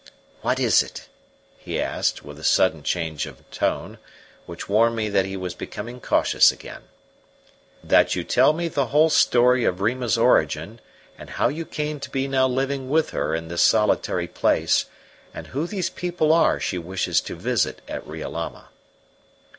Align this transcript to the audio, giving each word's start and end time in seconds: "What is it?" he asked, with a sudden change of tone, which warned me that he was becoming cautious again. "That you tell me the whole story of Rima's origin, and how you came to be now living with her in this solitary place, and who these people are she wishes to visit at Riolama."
"What 0.41 0.59
is 0.59 0.81
it?" 0.81 1.09
he 1.59 1.79
asked, 1.79 2.25
with 2.25 2.39
a 2.39 2.43
sudden 2.43 2.81
change 2.81 3.27
of 3.27 3.47
tone, 3.51 3.99
which 4.47 4.67
warned 4.67 4.95
me 4.95 5.09
that 5.09 5.27
he 5.27 5.37
was 5.37 5.53
becoming 5.53 5.99
cautious 6.01 6.51
again. 6.51 6.81
"That 7.83 8.15
you 8.15 8.23
tell 8.23 8.51
me 8.51 8.67
the 8.67 8.87
whole 8.87 9.11
story 9.11 9.63
of 9.63 9.79
Rima's 9.79 10.17
origin, 10.17 10.81
and 11.19 11.29
how 11.29 11.49
you 11.49 11.65
came 11.67 11.99
to 11.99 12.09
be 12.09 12.27
now 12.27 12.47
living 12.47 12.89
with 12.89 13.11
her 13.11 13.35
in 13.35 13.47
this 13.47 13.61
solitary 13.61 14.27
place, 14.27 14.85
and 15.35 15.45
who 15.45 15.67
these 15.67 15.91
people 15.91 16.33
are 16.33 16.59
she 16.59 16.79
wishes 16.79 17.21
to 17.21 17.35
visit 17.35 17.83
at 17.87 18.03
Riolama." 18.07 18.69